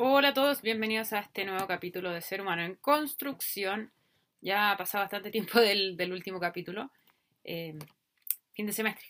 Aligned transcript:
Hola 0.00 0.28
a 0.28 0.32
todos, 0.32 0.62
bienvenidos 0.62 1.12
a 1.12 1.18
este 1.18 1.44
nuevo 1.44 1.66
capítulo 1.66 2.12
de 2.12 2.20
Ser 2.20 2.40
Humano 2.40 2.62
en 2.62 2.76
Construcción. 2.76 3.90
Ya 4.40 4.70
ha 4.70 4.76
pasado 4.76 5.02
bastante 5.02 5.32
tiempo 5.32 5.58
del, 5.60 6.12
último 6.12 6.38
capítulo, 6.38 6.92
eh, 7.42 7.76
fin 8.52 8.66
de 8.66 8.72
semestre. 8.72 9.08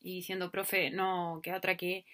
Y 0.00 0.22
siendo 0.22 0.48
profe, 0.52 0.90
no 0.90 1.40
queda 1.42 1.56
otra 1.56 1.76
que 1.76 2.06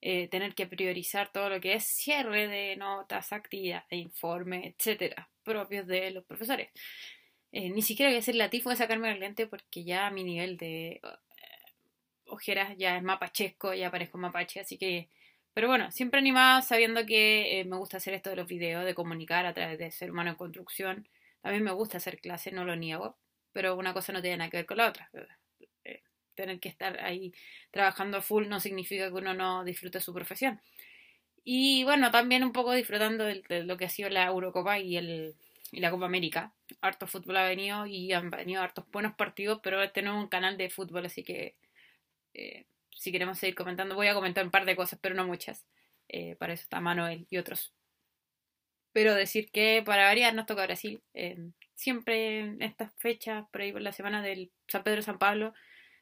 eh, 0.00 0.28
tener 0.28 0.54
que 0.54 0.68
priorizar 0.68 1.32
todo 1.32 1.48
lo 1.48 1.60
que 1.60 1.74
es 1.74 1.84
cierre 1.84 2.46
de 2.46 2.76
notas, 2.76 3.32
actividades, 3.32 3.86
informes, 3.90 4.72
etcétera, 4.78 5.28
propios 5.42 5.84
de 5.88 6.12
los 6.12 6.24
profesores. 6.24 6.70
Eh, 7.50 7.70
ni 7.70 7.82
siquiera 7.82 8.08
voy 8.08 8.18
a 8.18 8.20
hacer 8.20 8.36
la 8.36 8.50
tifo 8.50 8.70
de 8.70 8.76
sacarme 8.76 9.10
el 9.10 9.18
lente 9.18 9.48
porque 9.48 9.82
ya 9.82 10.10
mi 10.10 10.22
nivel 10.22 10.58
de 10.58 11.00
ojeras 12.26 12.76
ya 12.78 12.96
es 12.96 13.02
mapachesco, 13.02 13.74
ya 13.74 13.90
parezco 13.90 14.16
mapache, 14.16 14.60
así 14.60 14.78
que 14.78 15.08
pero 15.54 15.68
bueno, 15.68 15.90
siempre 15.92 16.18
animada 16.18 16.62
sabiendo 16.62 17.06
que 17.06 17.60
eh, 17.60 17.64
me 17.64 17.76
gusta 17.76 17.98
hacer 17.98 18.14
esto 18.14 18.30
de 18.30 18.36
los 18.36 18.48
videos, 18.48 18.84
de 18.84 18.94
comunicar 18.94 19.46
a 19.46 19.54
través 19.54 19.78
de 19.78 19.90
ser 19.92 20.10
humano 20.10 20.30
en 20.30 20.36
construcción. 20.36 21.08
También 21.42 21.62
me 21.62 21.72
gusta 21.72 21.98
hacer 21.98 22.20
clases, 22.20 22.52
no 22.52 22.64
lo 22.64 22.76
niego, 22.76 23.16
pero 23.52 23.76
una 23.76 23.94
cosa 23.94 24.12
no 24.12 24.20
tiene 24.20 24.38
nada 24.38 24.50
que 24.50 24.58
ver 24.58 24.66
con 24.66 24.78
la 24.78 24.88
otra. 24.88 25.10
Eh, 25.84 26.02
tener 26.34 26.58
que 26.60 26.68
estar 26.68 26.98
ahí 27.00 27.32
trabajando 27.70 28.20
full 28.20 28.48
no 28.48 28.60
significa 28.60 29.08
que 29.08 29.14
uno 29.14 29.34
no 29.34 29.64
disfrute 29.64 30.00
su 30.00 30.12
profesión. 30.12 30.60
Y 31.44 31.84
bueno, 31.84 32.10
también 32.10 32.42
un 32.44 32.52
poco 32.52 32.72
disfrutando 32.72 33.24
de, 33.24 33.64
lo 33.64 33.76
que 33.76 33.84
ha 33.84 33.90
sido 33.90 34.08
la 34.10 34.26
Eurocopa 34.26 34.78
y, 34.78 34.96
el, 34.96 35.34
y 35.72 35.80
la 35.80 35.90
Copa 35.90 36.06
América. 36.06 36.52
Harto 36.80 37.06
fútbol 37.06 37.36
ha 37.36 37.48
venido 37.48 37.86
y 37.86 38.12
han 38.12 38.30
venido 38.30 38.62
hartos 38.62 38.86
buenos 38.90 39.14
partidos, 39.14 39.60
pero 39.62 39.82
este 39.82 40.02
no 40.02 40.16
es 40.16 40.24
un 40.24 40.28
canal 40.28 40.56
de 40.56 40.70
fútbol, 40.70 41.06
así 41.06 41.22
que 41.22 41.54
eh, 42.34 42.64
si 42.94 43.12
queremos 43.12 43.38
seguir 43.38 43.54
comentando, 43.54 43.94
voy 43.94 44.06
a 44.06 44.14
comentar 44.14 44.44
un 44.44 44.50
par 44.50 44.64
de 44.64 44.76
cosas, 44.76 44.98
pero 45.00 45.14
no 45.14 45.26
muchas. 45.26 45.66
Eh, 46.08 46.36
para 46.36 46.52
eso 46.52 46.62
está 46.62 46.80
Manuel 46.80 47.26
y 47.30 47.38
otros. 47.38 47.74
Pero 48.92 49.14
decir 49.14 49.50
que 49.50 49.82
para 49.84 50.06
variar 50.06 50.34
nos 50.34 50.46
toca 50.46 50.64
Brasil. 50.64 51.02
Eh, 51.14 51.50
siempre 51.74 52.40
en 52.40 52.62
estas 52.62 52.92
fechas, 52.96 53.46
por 53.50 53.62
ahí 53.62 53.72
por 53.72 53.82
la 53.82 53.92
semana 53.92 54.22
del 54.22 54.52
San 54.68 54.84
Pedro 54.84 55.02
San 55.02 55.18
Pablo, 55.18 55.54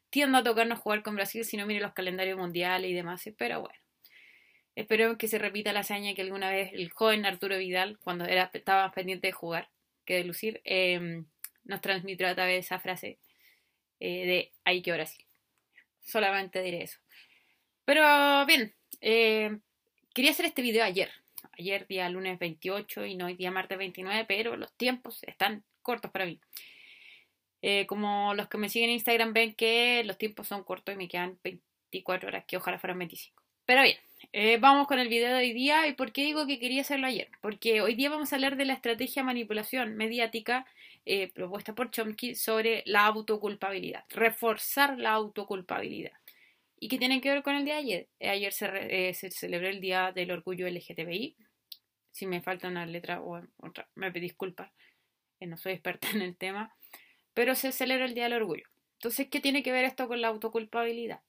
tiendo 0.09 0.37
a 0.37 0.43
tocarnos 0.43 0.79
jugar 0.79 1.01
con 1.01 1.15
Brasil 1.15 1.43
si 1.43 1.57
no 1.57 1.65
mire 1.65 1.81
los 1.81 1.93
calendarios 1.93 2.37
mundiales 2.37 2.91
y 2.91 2.93
demás. 2.93 3.23
Pero 3.37 3.61
bueno, 3.61 3.79
espero 4.75 5.17
que 5.17 5.27
se 5.27 5.39
repita 5.39 5.73
la 5.73 5.79
hazaña 5.79 6.13
que 6.13 6.21
alguna 6.21 6.51
vez 6.51 6.71
el 6.73 6.91
joven 6.91 7.25
Arturo 7.25 7.57
Vidal, 7.57 7.97
cuando 7.99 8.25
era, 8.25 8.51
estaba 8.53 8.91
pendiente 8.91 9.27
de 9.27 9.33
jugar, 9.33 9.69
que 10.05 10.15
de 10.17 10.25
lucir, 10.25 10.61
eh, 10.65 11.23
nos 11.63 11.81
transmitió 11.81 12.27
a 12.27 12.35
través 12.35 12.55
de 12.55 12.59
esa 12.59 12.79
frase 12.79 13.19
de 13.99 14.51
hay 14.65 14.81
que 14.81 14.91
Brasil. 14.91 15.25
Solamente 16.03 16.61
diré 16.61 16.83
eso. 16.83 16.99
Pero 17.85 18.45
bien, 18.45 18.73
eh, 19.01 19.57
quería 20.13 20.31
hacer 20.31 20.45
este 20.45 20.61
video 20.61 20.83
ayer. 20.83 21.11
Ayer 21.57 21.87
día 21.87 22.09
lunes 22.09 22.39
28 22.39 23.05
y 23.05 23.15
no 23.15 23.25
hoy 23.25 23.35
día 23.35 23.51
martes 23.51 23.77
29, 23.77 24.25
pero 24.25 24.55
los 24.55 24.71
tiempos 24.73 25.23
están 25.23 25.63
cortos 25.81 26.11
para 26.11 26.25
mí. 26.25 26.39
Eh, 27.61 27.85
como 27.87 28.33
los 28.33 28.49
que 28.49 28.57
me 28.57 28.69
siguen 28.69 28.89
en 28.89 28.95
Instagram 28.95 29.33
ven 29.33 29.53
que 29.53 30.03
los 30.05 30.17
tiempos 30.17 30.47
son 30.47 30.63
cortos 30.63 30.93
y 30.93 30.97
me 30.97 31.07
quedan 31.07 31.39
24 31.43 32.27
horas, 32.27 32.45
que 32.45 32.57
ojalá 32.57 32.77
fueran 32.77 32.99
25. 32.99 33.41
Pero 33.65 33.83
bien, 33.83 33.97
eh, 34.33 34.57
vamos 34.57 34.87
con 34.87 34.99
el 34.99 35.07
video 35.07 35.29
de 35.29 35.35
hoy 35.35 35.53
día. 35.53 35.87
¿Y 35.87 35.93
por 35.93 36.11
qué 36.11 36.23
digo 36.23 36.45
que 36.45 36.59
quería 36.59 36.81
hacerlo 36.81 37.07
ayer? 37.07 37.29
Porque 37.41 37.81
hoy 37.81 37.95
día 37.95 38.09
vamos 38.09 38.31
a 38.31 38.35
hablar 38.35 38.57
de 38.57 38.65
la 38.65 38.73
estrategia 38.73 39.23
manipulación 39.23 39.95
mediática 39.95 40.65
eh, 41.05 41.31
propuesta 41.31 41.73
por 41.73 41.91
Chomsky 41.91 42.35
sobre 42.35 42.83
la 42.85 43.05
autoculpabilidad, 43.05 44.05
reforzar 44.09 44.97
la 44.97 45.11
autoculpabilidad. 45.11 46.13
¿Y 46.79 46.89
qué 46.89 46.97
tiene 46.97 47.21
que 47.21 47.29
ver 47.29 47.43
con 47.43 47.55
el 47.55 47.65
día 47.65 47.75
de 47.75 47.79
ayer? 47.79 48.09
Eh, 48.19 48.29
ayer 48.29 48.53
se, 48.53 49.13
se 49.13 49.31
celebró 49.31 49.69
el 49.69 49.79
Día 49.79 50.11
del 50.11 50.31
Orgullo 50.31 50.67
LGTBI. 50.67 51.37
Si 52.11 52.25
me 52.27 52.41
falta 52.41 52.67
una 52.67 52.85
letra 52.85 53.21
o 53.21 53.41
otra, 53.57 53.87
me 53.95 54.11
disculpas, 54.11 54.71
no 55.39 55.57
soy 55.57 55.73
experta 55.73 56.09
en 56.13 56.21
el 56.21 56.37
tema, 56.37 56.75
pero 57.33 57.55
se 57.55 57.71
celebra 57.71 58.05
el 58.05 58.13
Día 58.13 58.23
del 58.23 58.33
Orgullo. 58.33 58.65
Entonces, 58.99 59.27
¿qué 59.29 59.39
tiene 59.39 59.63
que 59.63 59.71
ver 59.71 59.85
esto 59.85 60.07
con 60.07 60.21
la 60.21 60.29
autoculpabilidad? 60.29 61.21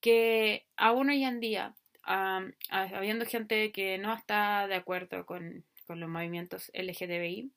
Que 0.00 0.66
aún 0.76 1.10
hoy 1.10 1.24
en 1.24 1.40
día 1.40 1.76
habiendo 2.02 3.26
gente 3.26 3.72
que 3.72 3.98
no 3.98 4.14
está 4.14 4.66
de 4.66 4.74
acuerdo 4.74 5.26
con, 5.26 5.64
los 5.88 6.08
movimientos 6.08 6.70
LGTBI, 6.72 7.50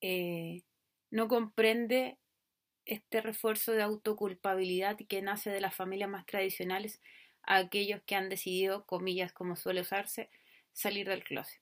eh, 0.00 0.62
no 1.10 1.28
comprende 1.28 2.18
este 2.84 3.20
refuerzo 3.20 3.72
de 3.72 3.82
autoculpabilidad 3.82 4.96
que 5.08 5.22
nace 5.22 5.50
de 5.50 5.60
las 5.60 5.74
familias 5.74 6.10
más 6.10 6.26
tradicionales 6.26 7.00
a 7.42 7.56
aquellos 7.56 8.00
que 8.06 8.14
han 8.14 8.28
decidido, 8.28 8.86
comillas 8.86 9.32
como 9.32 9.56
suele 9.56 9.80
usarse, 9.80 10.30
salir 10.72 11.08
del 11.08 11.24
closet. 11.24 11.60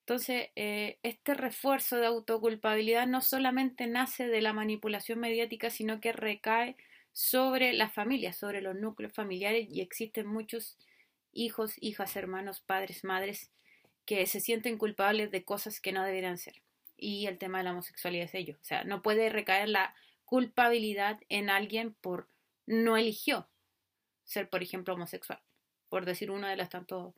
Entonces, 0.00 0.48
eh, 0.56 0.98
este 1.02 1.34
refuerzo 1.34 1.98
de 1.98 2.06
autoculpabilidad 2.06 3.06
no 3.06 3.20
solamente 3.20 3.86
nace 3.86 4.26
de 4.26 4.40
la 4.40 4.54
manipulación 4.54 5.18
mediática, 5.18 5.70
sino 5.70 6.00
que 6.00 6.12
recae 6.12 6.76
sobre 7.12 7.72
las 7.74 7.92
familias, 7.92 8.36
sobre 8.36 8.62
los 8.62 8.74
núcleos 8.74 9.12
familiares 9.12 9.68
y 9.70 9.80
existen 9.80 10.26
muchos 10.26 10.78
hijos, 11.32 11.74
hijas, 11.80 12.16
hermanos, 12.16 12.60
padres, 12.60 13.04
madres, 13.04 13.50
que 14.06 14.24
se 14.26 14.40
sienten 14.40 14.78
culpables 14.78 15.30
de 15.30 15.44
cosas 15.44 15.80
que 15.80 15.92
no 15.92 16.02
deberían 16.02 16.38
ser. 16.38 16.62
Y 16.98 17.26
el 17.26 17.38
tema 17.38 17.58
de 17.58 17.64
la 17.64 17.70
homosexualidad 17.70 18.26
es 18.26 18.34
ello. 18.34 18.56
O 18.60 18.64
sea, 18.64 18.84
no 18.84 19.02
puede 19.02 19.30
recaer 19.30 19.68
la 19.68 19.94
culpabilidad 20.24 21.20
en 21.28 21.48
alguien 21.48 21.94
por 21.94 22.28
no 22.66 22.96
eligió 22.98 23.48
ser, 24.24 24.50
por 24.50 24.62
ejemplo, 24.62 24.94
homosexual, 24.94 25.40
por 25.88 26.04
decir 26.04 26.30
una 26.30 26.50
de 26.50 26.56
las, 26.56 26.68
tanto, 26.68 27.14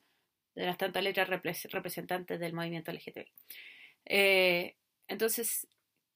de 0.55 0.65
las 0.65 0.79
tantas 0.79 1.03
letras 1.03 1.29
representantes 1.29 2.39
del 2.39 2.53
movimiento 2.53 2.93
LGTB. 2.93 3.27
Eh, 4.05 4.77
entonces, 5.09 5.67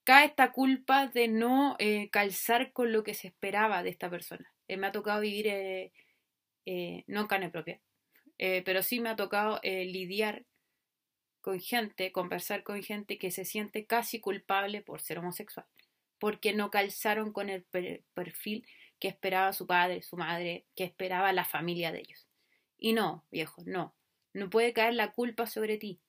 cae 0.05 0.27
esta 0.27 0.53
culpa 0.53 1.09
de 1.09 1.27
no 1.27 1.75
eh, 1.81 2.11
calzar 2.11 2.73
con 2.73 2.93
lo 2.93 3.03
que 3.03 3.15
se 3.15 3.27
esperaba 3.27 3.83
de 3.83 3.91
esta 3.91 4.09
persona. 4.09 4.53
Eh, 4.69 4.77
me 4.77 4.87
ha 4.87 4.93
tocado 4.93 5.21
vivir 5.21 5.47
no 7.09 7.21
en 7.21 7.27
carne 7.27 7.51
propia, 7.51 7.81
pero 8.39 8.83
sí 8.83 9.01
me 9.01 9.11
ha 9.11 9.17
tocado 9.17 9.61
lidiar 9.63 10.45
con 11.45 11.61
gente, 11.61 12.11
conversar 12.11 12.63
con 12.63 12.83
gente 12.83 13.19
que 13.19 13.31
se 13.31 13.45
siente 13.45 13.85
casi 13.85 14.19
culpable 14.19 14.81
por 14.81 15.03
ser 15.03 15.19
homosexual, 15.19 15.67
porque 16.19 16.55
no 16.55 16.71
calzaron 16.71 17.35
con 17.35 17.51
el 17.51 17.67
perfil 18.15 18.67
que 18.99 19.09
esperaba 19.09 19.53
su 19.53 19.67
padre, 19.67 20.01
su 20.01 20.17
madre, 20.17 20.65
que 20.75 20.85
esperaba 20.85 21.35
la 21.35 21.45
familia 21.45 21.93
de 21.93 22.01
ellos. 22.01 22.27
Y 22.79 22.95
no, 22.95 23.27
viejo, 23.31 23.63
no, 23.67 23.95
no 24.33 24.49
puede 24.49 24.73
caer 24.73 24.95
la 24.95 25.13
culpa 25.13 25.47
sobre 25.47 25.77
ti. 25.77 26.01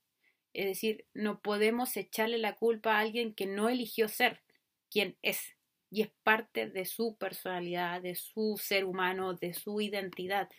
Es 0.53 0.67
decir, 0.67 1.05
no 1.13 1.41
podemos 1.41 1.97
echarle 1.97 2.37
la 2.37 2.55
culpa 2.55 2.95
a 2.95 3.01
alguien 3.01 3.33
que 3.33 3.45
no 3.45 3.67
eligió 3.67 4.07
ser 4.07 4.41
quien 4.89 5.17
es 5.21 5.57
y 5.91 6.03
es 6.03 6.11
parte 6.23 6.69
de 6.69 6.85
su 6.85 7.17
personalidad, 7.17 8.01
de 8.01 8.15
su 8.15 8.57
ser 8.57 8.85
humano, 8.85 9.33
de 9.33 9.53
su 9.53 9.81
identidad, 9.81 10.49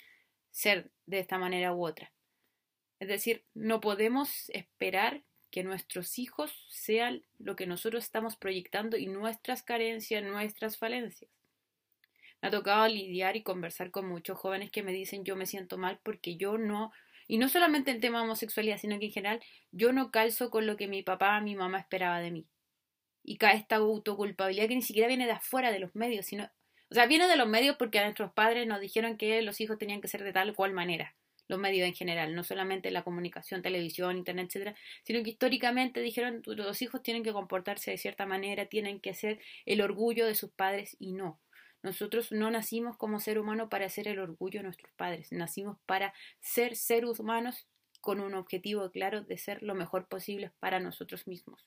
ser 0.50 0.90
de 1.06 1.20
esta 1.20 1.38
manera 1.38 1.72
u 1.72 1.86
otra. 1.86 2.12
Es 2.98 3.08
decir, 3.08 3.44
no 3.54 3.80
podemos 3.80 4.48
esperar 4.50 5.22
que 5.50 5.62
nuestros 5.62 6.18
hijos 6.18 6.66
sean 6.68 7.22
lo 7.38 7.56
que 7.56 7.66
nosotros 7.66 8.04
estamos 8.04 8.36
proyectando 8.36 8.96
y 8.96 9.06
nuestras 9.06 9.62
carencias, 9.62 10.22
nuestras 10.24 10.76
falencias. 10.76 11.30
Me 12.40 12.48
ha 12.48 12.50
tocado 12.50 12.86
lidiar 12.88 13.36
y 13.36 13.42
conversar 13.42 13.90
con 13.90 14.08
muchos 14.08 14.38
jóvenes 14.38 14.70
que 14.70 14.82
me 14.82 14.92
dicen 14.92 15.24
yo 15.24 15.36
me 15.36 15.46
siento 15.46 15.78
mal 15.78 15.98
porque 16.02 16.36
yo 16.36 16.58
no, 16.58 16.92
y 17.26 17.38
no 17.38 17.48
solamente 17.48 17.90
en 17.90 18.00
tema 18.00 18.22
homosexualidad, 18.22 18.78
sino 18.78 18.98
que 18.98 19.06
en 19.06 19.12
general 19.12 19.40
yo 19.72 19.92
no 19.92 20.10
calzo 20.10 20.50
con 20.50 20.66
lo 20.66 20.76
que 20.76 20.88
mi 20.88 21.02
papá, 21.02 21.40
mi 21.40 21.54
mamá 21.56 21.78
esperaba 21.78 22.20
de 22.20 22.30
mí. 22.30 22.46
Y 23.22 23.38
cae 23.38 23.56
esta 23.56 23.76
autoculpabilidad 23.76 24.68
que 24.68 24.76
ni 24.76 24.82
siquiera 24.82 25.08
viene 25.08 25.26
de 25.26 25.32
afuera 25.32 25.72
de 25.72 25.80
los 25.80 25.94
medios, 25.94 26.26
sino, 26.26 26.50
o 26.90 26.94
sea, 26.94 27.06
viene 27.06 27.26
de 27.26 27.36
los 27.36 27.48
medios 27.48 27.76
porque 27.76 27.98
a 27.98 28.04
nuestros 28.04 28.32
padres 28.32 28.66
nos 28.66 28.80
dijeron 28.80 29.16
que 29.16 29.42
los 29.42 29.60
hijos 29.60 29.78
tenían 29.78 30.00
que 30.00 30.08
ser 30.08 30.22
de 30.22 30.32
tal 30.32 30.50
o 30.50 30.54
cual 30.54 30.72
manera, 30.72 31.16
los 31.48 31.58
medios 31.58 31.86
en 31.86 31.94
general, 31.94 32.34
no 32.34 32.44
solamente 32.44 32.90
la 32.90 33.02
comunicación, 33.02 33.62
televisión, 33.62 34.16
internet, 34.16 34.46
etcétera, 34.48 34.76
sino 35.04 35.22
que 35.22 35.30
históricamente 35.30 36.00
dijeron 36.00 36.42
los 36.44 36.82
hijos 36.82 37.02
tienen 37.02 37.22
que 37.22 37.32
comportarse 37.32 37.90
de 37.90 37.98
cierta 37.98 38.26
manera, 38.26 38.66
tienen 38.66 39.00
que 39.00 39.14
ser 39.14 39.40
el 39.64 39.80
orgullo 39.80 40.26
de 40.26 40.34
sus 40.34 40.50
padres 40.50 40.96
y 40.98 41.12
no. 41.12 41.40
Nosotros 41.82 42.32
no 42.32 42.50
nacimos 42.50 42.96
como 42.96 43.20
ser 43.20 43.38
humano 43.38 43.68
para 43.68 43.88
ser 43.88 44.08
el 44.08 44.18
orgullo 44.18 44.60
de 44.60 44.64
nuestros 44.64 44.92
padres, 44.94 45.30
nacimos 45.30 45.78
para 45.86 46.12
ser 46.40 46.76
seres 46.76 47.20
humanos 47.20 47.66
con 48.00 48.20
un 48.20 48.34
objetivo 48.34 48.90
claro 48.90 49.22
de 49.22 49.38
ser 49.38 49.62
lo 49.62 49.74
mejor 49.74 50.08
posible 50.08 50.52
para 50.60 50.80
nosotros 50.80 51.26
mismos. 51.26 51.66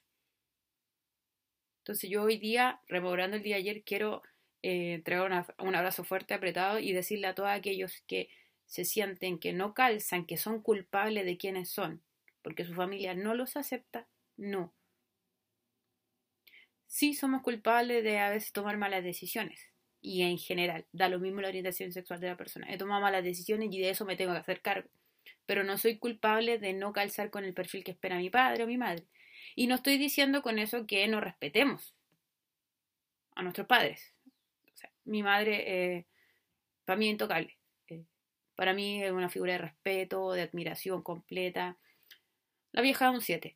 Entonces 1.80 2.10
yo 2.10 2.24
hoy 2.24 2.38
día, 2.38 2.82
rememorando 2.88 3.38
el 3.38 3.44
día 3.44 3.56
de 3.56 3.62
ayer, 3.62 3.84
quiero 3.84 4.22
eh, 4.62 4.94
entregar 4.94 5.46
un 5.58 5.76
abrazo 5.76 6.04
fuerte, 6.04 6.34
apretado 6.34 6.80
y 6.80 6.92
decirle 6.92 7.28
a 7.28 7.36
todos 7.36 7.50
aquellos 7.50 8.04
que 8.08 8.30
se 8.70 8.86
sienten 8.86 9.40
que 9.40 9.52
no 9.52 9.74
calzan, 9.74 10.26
que 10.26 10.38
son 10.38 10.62
culpables 10.62 11.26
de 11.26 11.38
quienes 11.38 11.70
son, 11.70 12.04
porque 12.44 12.66
su 12.66 12.76
familia 12.76 13.16
no 13.16 13.34
los 13.34 13.58
acepta, 13.58 14.08
no. 14.38 14.72
Sí 16.86 17.16
somos 17.16 17.42
culpables 17.42 18.04
de 18.04 18.20
a 18.20 18.30
veces 18.30 18.52
tomar 18.54 18.78
malas 18.78 19.04
decisiones, 19.04 19.60
y 20.02 20.22
en 20.22 20.38
general, 20.38 20.86
da 20.92 21.10
lo 21.10 21.20
mismo 21.20 21.42
la 21.42 21.48
orientación 21.48 21.92
sexual 21.92 22.20
de 22.20 22.28
la 22.28 22.38
persona. 22.38 22.68
He 22.72 22.78
tomado 22.78 23.02
malas 23.02 23.24
decisiones 23.24 23.70
y 23.74 23.80
de 23.80 23.90
eso 23.90 24.06
me 24.06 24.16
tengo 24.16 24.34
que 24.34 24.40
hacer 24.40 24.62
cargo. 24.62 24.90
pero 25.46 25.64
no 25.64 25.78
soy 25.80 25.98
culpable 26.00 26.60
de 26.60 26.74
no 26.74 26.94
calzar 26.94 27.32
con 27.32 27.44
el 27.46 27.54
perfil 27.56 27.84
que 27.84 27.92
espera 27.92 28.18
mi 28.18 28.30
padre 28.30 28.64
o 28.66 28.68
mi 28.68 28.78
madre. 28.78 29.06
Y 29.56 29.68
no 29.68 29.76
estoy 29.76 29.98
diciendo 29.98 30.44
con 30.44 30.60
eso 30.60 30.88
que 30.88 31.08
no 31.08 31.22
respetemos 31.22 31.96
a 33.36 33.44
nuestros 33.44 33.68
padres. 33.68 34.14
mi 35.06 35.24
madre, 35.24 35.98
eh, 35.98 36.08
para 36.86 36.98
mí, 36.98 37.10
intocable. 37.10 37.59
Para 38.60 38.74
mí 38.74 39.02
es 39.02 39.14
una 39.14 39.30
figura 39.30 39.54
de 39.54 39.60
respeto, 39.60 40.34
de 40.34 40.42
admiración 40.42 41.02
completa. 41.02 41.78
La 42.74 42.82
vieja 42.82 43.08
es 43.08 43.14
un 43.14 43.22
7. 43.22 43.56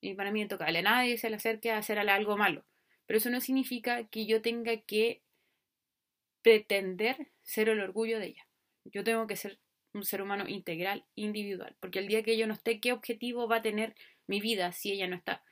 Y 0.00 0.14
para 0.14 0.30
mí 0.30 0.42
intocable. 0.42 0.80
Nadie 0.80 1.18
se 1.18 1.28
le 1.28 1.34
acerque 1.34 1.72
a 1.72 1.78
hacer 1.78 1.98
algo 1.98 2.36
malo. 2.36 2.64
Pero 3.04 3.18
eso 3.18 3.30
no 3.30 3.40
significa 3.40 4.04
que 4.04 4.24
yo 4.24 4.40
tenga 4.40 4.76
que 4.76 5.22
pretender 6.40 7.32
ser 7.40 7.68
el 7.68 7.80
orgullo 7.80 8.20
de 8.20 8.26
ella. 8.26 8.46
Yo 8.84 9.02
tengo 9.02 9.26
que 9.26 9.34
ser 9.34 9.58
un 9.92 10.04
ser 10.04 10.22
humano 10.22 10.46
integral, 10.46 11.04
individual, 11.16 11.74
porque 11.80 11.98
el 11.98 12.06
día 12.06 12.22
que 12.22 12.38
yo 12.38 12.46
no 12.46 12.54
esté, 12.54 12.78
¿qué 12.78 12.92
objetivo 12.92 13.48
va 13.48 13.56
a 13.56 13.62
tener 13.62 13.96
mi 14.28 14.40
vida 14.40 14.70
si 14.70 14.92
ella 14.92 15.08
no 15.08 15.16
está? 15.16 15.42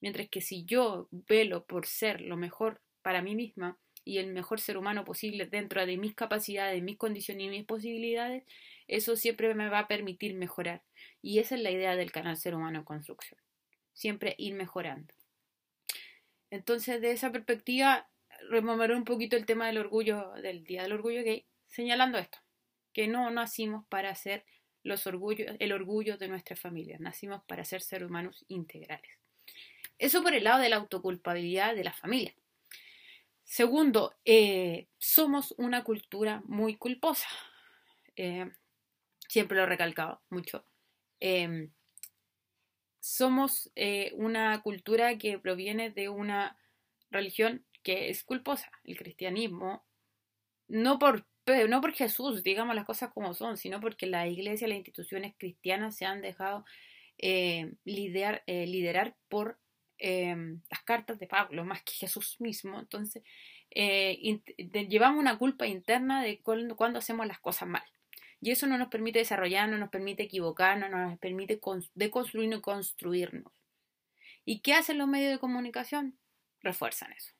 Mientras 0.00 0.28
que 0.28 0.42
si 0.42 0.64
yo 0.64 1.08
velo 1.10 1.64
por 1.64 1.86
ser 1.86 2.20
lo 2.20 2.36
mejor 2.36 2.82
para 3.02 3.20
mí 3.20 3.34
misma 3.34 3.80
y 4.10 4.18
el 4.18 4.26
mejor 4.32 4.58
ser 4.58 4.76
humano 4.76 5.04
posible 5.04 5.46
dentro 5.46 5.86
de 5.86 5.96
mis 5.96 6.16
capacidades, 6.16 6.82
mis 6.82 6.96
condiciones 6.96 7.46
y 7.46 7.48
mis 7.48 7.64
posibilidades, 7.64 8.42
eso 8.88 9.14
siempre 9.14 9.54
me 9.54 9.68
va 9.68 9.78
a 9.78 9.86
permitir 9.86 10.34
mejorar. 10.34 10.82
Y 11.22 11.38
esa 11.38 11.54
es 11.54 11.60
la 11.60 11.70
idea 11.70 11.94
del 11.94 12.10
canal 12.10 12.36
Ser 12.36 12.56
Humano 12.56 12.80
en 12.80 12.84
Construcción. 12.84 13.38
Siempre 13.92 14.34
ir 14.36 14.54
mejorando. 14.54 15.14
Entonces, 16.50 17.00
de 17.00 17.12
esa 17.12 17.30
perspectiva, 17.30 18.08
removeré 18.48 18.96
un 18.96 19.04
poquito 19.04 19.36
el 19.36 19.46
tema 19.46 19.68
del 19.68 19.78
orgullo, 19.78 20.32
del 20.42 20.64
Día 20.64 20.82
del 20.82 20.94
Orgullo 20.94 21.22
Gay, 21.22 21.46
señalando 21.68 22.18
esto, 22.18 22.38
que 22.92 23.06
no 23.06 23.30
nacimos 23.30 23.86
para 23.86 24.12
ser 24.16 24.44
los 24.82 25.06
el 25.06 25.72
orgullo 25.72 26.18
de 26.18 26.26
nuestra 26.26 26.56
familia, 26.56 26.96
nacimos 26.98 27.44
para 27.44 27.64
ser 27.64 27.80
seres 27.80 28.08
humanos 28.08 28.44
integrales. 28.48 29.20
Eso 30.00 30.20
por 30.20 30.34
el 30.34 30.42
lado 30.42 30.62
de 30.62 30.68
la 30.68 30.76
autoculpabilidad 30.76 31.76
de 31.76 31.84
la 31.84 31.92
familia. 31.92 32.34
Segundo, 33.50 34.14
eh, 34.24 34.86
somos 34.98 35.56
una 35.58 35.82
cultura 35.82 36.40
muy 36.46 36.76
culposa. 36.76 37.26
Eh, 38.14 38.48
siempre 39.28 39.56
lo 39.56 39.64
he 39.64 39.66
recalcado 39.66 40.22
mucho. 40.30 40.64
Em, 41.18 41.72
somos 43.00 43.72
eh, 43.74 44.12
una 44.14 44.62
cultura 44.62 45.18
que 45.18 45.40
proviene 45.40 45.90
de 45.90 46.08
una 46.08 46.56
religión 47.10 47.64
que 47.82 48.10
es 48.10 48.22
culposa, 48.22 48.70
el 48.84 48.96
cristianismo, 48.96 49.84
no 50.68 51.00
por, 51.00 51.26
no 51.68 51.80
por 51.80 51.92
Jesús, 51.92 52.44
digamos 52.44 52.76
las 52.76 52.86
cosas 52.86 53.12
como 53.12 53.34
son, 53.34 53.56
sino 53.56 53.80
porque 53.80 54.06
la 54.06 54.28
iglesia, 54.28 54.68
las 54.68 54.76
instituciones 54.76 55.34
cristianas 55.36 55.96
se 55.96 56.04
han 56.04 56.22
dejado 56.22 56.64
eh, 57.18 57.72
liderar, 57.84 58.44
eh, 58.46 58.68
liderar 58.68 59.16
por 59.28 59.58
em, 60.00 60.60
las 60.70 60.82
cartas 60.82 61.18
de 61.18 61.26
Pablo, 61.26 61.64
más 61.64 61.82
que 61.82 61.92
Jesús 61.92 62.40
mismo. 62.40 62.80
Entonces, 62.80 63.22
llevamos 63.70 65.20
una 65.20 65.38
culpa 65.38 65.66
interna 65.66 66.22
de 66.22 66.40
cuando, 66.40 66.76
cuando 66.76 66.98
hacemos 66.98 67.26
las 67.26 67.38
cosas 67.38 67.68
mal. 67.68 67.84
Y 68.40 68.50
eso 68.50 68.66
no 68.66 68.78
nos 68.78 68.88
permite 68.88 69.18
desarrollar, 69.18 69.68
no 69.68 69.76
nos 69.76 69.90
permite 69.90 70.22
equivocarnos, 70.22 70.90
no 70.90 71.08
nos 71.08 71.18
permite 71.18 71.60
deconstruirnos 71.94 72.58
y 72.58 72.62
construirnos. 72.62 73.52
¿Y 74.44 74.60
qué 74.60 74.74
hacen 74.74 74.98
los 74.98 75.08
medios 75.08 75.30
de 75.30 75.38
comunicación? 75.38 76.18
Refuerzan 76.62 77.12
eso. 77.12 77.32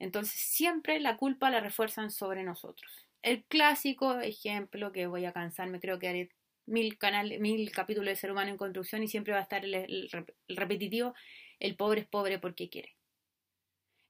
Entonces 0.00 0.40
siempre 0.40 0.98
la 0.98 1.16
culpa 1.16 1.50
la 1.50 1.60
refuerzan 1.60 2.10
sobre 2.10 2.42
nosotros. 2.42 2.90
El 3.22 3.44
clásico 3.44 4.18
ejemplo 4.18 4.90
que 4.90 5.06
voy 5.06 5.24
a 5.24 5.32
cansarme, 5.32 5.78
creo 5.78 6.00
que 6.00 6.08
haré 6.08 6.30
mil, 6.66 6.98
canales, 6.98 7.40
mil 7.40 7.70
capítulos 7.70 8.08
de 8.08 8.16
Ser 8.16 8.32
Humano 8.32 8.50
en 8.50 8.56
Construcción 8.56 9.04
y 9.04 9.08
siempre 9.08 9.32
va 9.32 9.38
a 9.38 9.42
estar 9.42 9.64
el 9.64 10.10
repetitivo, 10.48 11.14
el 11.62 11.76
pobre 11.76 12.02
es 12.02 12.06
pobre 12.06 12.38
porque 12.38 12.68
quiere. 12.68 12.96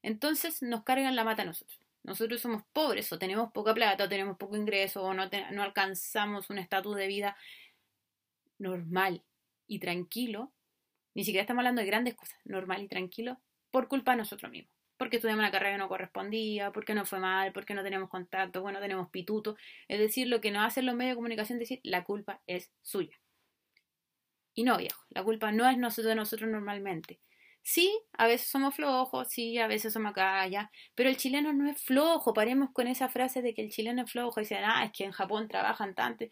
Entonces 0.02 0.62
nos 0.62 0.82
cargan 0.82 1.14
la 1.16 1.25
mata 1.25 1.43
a 1.43 1.46
nosotros 1.46 1.82
nosotros 2.04 2.40
somos 2.40 2.62
pobres 2.72 3.12
o 3.12 3.19
tenemos 3.19 3.52
poca 3.52 3.75
plata 3.75 4.04
o 4.04 4.08
tenemos 4.08 4.37
poco 4.37 4.56
ingreso 4.56 5.02
o 5.02 5.14
no, 5.14 5.28
alcanzamos 5.62 6.50
un 6.50 6.58
estatus 6.58 6.96
de 6.96 7.06
vida 7.06 7.37
normal 8.58 9.22
y 9.66 9.78
tranquilo, 9.78 10.52
ni 11.14 11.25
siquiera 11.25 11.43
estamos 11.43 11.60
hablando 11.60 11.81
de 11.81 11.87
grandes 11.87 12.14
cosas, 12.14 12.38
normal 12.44 12.82
y 12.82 12.88
tranquilo, 12.88 13.38
por 13.70 13.88
culpa 13.88 14.12
de 14.12 14.19
nosotros 14.19 14.50
mismos. 14.50 14.72
Porque 14.96 15.16
estudiamos 15.16 15.43
una 15.43 15.50
carrera 15.50 15.75
que 15.75 15.78
no 15.78 15.88
correspondía, 15.88 16.70
porque 16.70 16.94
no 16.94 17.05
fue 17.05 17.19
mal, 17.19 17.52
porque 17.52 17.75
no 17.75 17.82
tenemos 17.82 18.08
contacto, 18.08 18.62
bueno, 18.62 18.78
tenemos 18.81 19.10
pituto. 19.10 19.56
Es 19.88 19.98
decir, 19.98 20.28
lo 20.28 20.40
que 20.40 20.52
nos 20.52 20.64
hacen 20.64 20.87
los 20.87 20.94
medios 20.94 21.12
de 21.12 21.16
comunicación 21.16 21.58
decir, 21.58 21.81
la 21.82 22.05
culpa 22.05 22.40
es 22.46 22.70
suya. 22.82 23.19
Y 24.55 24.64
no, 24.64 24.76
viejo, 24.76 25.02
la 25.10 25.25
culpa 25.25 25.50
no 25.50 25.69
es 25.69 25.76
nosotros, 25.76 26.06
de 26.06 26.14
nosotros 26.14 26.50
normalmente. 26.50 27.19
Sí, 27.64 27.92
a 28.18 28.26
veces 28.26 28.48
somos 28.48 28.74
flojos, 28.74 29.28
sí, 29.30 29.58
a 29.58 29.68
veces 29.68 29.92
somos 29.92 30.10
acá, 30.10 30.70
pero 30.94 31.08
el 31.08 31.16
chileno 31.16 31.52
no 31.52 31.70
es 31.70 31.80
flojo. 31.82 32.34
Paremos 32.34 32.70
con 32.72 32.88
esa 32.88 33.08
frase 33.08 33.40
de 33.40 33.54
que 33.54 33.62
el 33.62 33.70
chileno 33.70 34.02
es 34.02 34.10
flojo 34.10 34.40
y 34.40 34.42
dicen, 34.44 34.64
ah, 34.64 34.84
es 34.84 34.92
que 34.92 35.04
en 35.04 35.12
Japón 35.12 35.48
trabajan 35.48 35.94
tanto. 35.94 36.26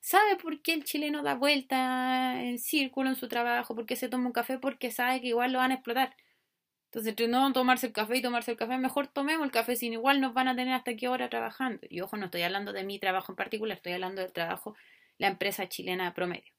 ¿Sabe 0.00 0.36
por 0.36 0.62
qué 0.62 0.72
el 0.74 0.84
chileno 0.84 1.22
da 1.22 1.34
vuelta 1.34 2.42
en 2.42 2.58
círculo 2.58 3.10
en 3.10 3.16
su 3.16 3.28
trabajo? 3.28 3.74
¿Por 3.74 3.86
qué 3.86 3.96
se 3.96 4.08
toma 4.08 4.26
un 4.26 4.32
café? 4.32 4.58
Porque 4.58 4.90
sabe 4.90 5.20
que 5.20 5.28
igual 5.28 5.52
lo 5.52 5.58
van 5.58 5.72
a 5.72 5.74
explotar. 5.74 6.16
Entonces, 6.86 7.10
entre 7.10 7.28
no 7.28 7.52
tomarse 7.52 7.86
el 7.88 7.92
café 7.92 8.16
y 8.16 8.22
tomarse 8.22 8.52
el 8.52 8.56
café, 8.56 8.78
mejor 8.78 9.08
tomemos 9.08 9.44
el 9.44 9.52
café, 9.52 9.76
sin 9.76 9.92
igual 9.92 10.20
nos 10.20 10.34
van 10.34 10.48
a 10.48 10.56
tener 10.56 10.74
hasta 10.74 10.96
qué 10.96 11.08
hora 11.08 11.28
trabajando. 11.30 11.86
Y 11.90 12.00
ojo, 12.00 12.16
no 12.16 12.26
estoy 12.26 12.42
hablando 12.42 12.72
de 12.72 12.84
mi 12.84 12.98
trabajo 12.98 13.32
en 13.32 13.36
particular, 13.36 13.76
estoy 13.76 13.92
hablando 13.92 14.22
del 14.22 14.32
trabajo 14.32 14.76
la 15.18 15.28
empresa 15.28 15.68
chilena 15.68 16.12
promedio. 16.14 16.52